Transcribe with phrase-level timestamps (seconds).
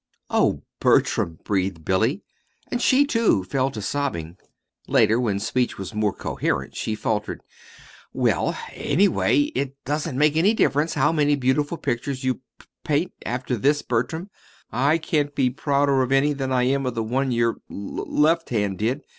[0.31, 2.23] "Oh, Bertram!" breathed Billy.
[2.71, 4.35] And she, too, fell to sobbing.
[4.87, 7.43] Later, when speech was more coherent, she faltered:
[8.11, 13.55] "Well, anyway, it doesn't make any difference how many beautiful pictures you p paint, after
[13.55, 14.31] this, Bertram,
[14.71, 18.49] I can't be prouder of any than I am of the one your l left
[18.49, 19.03] hand did."